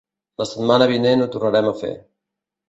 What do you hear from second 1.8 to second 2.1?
fer.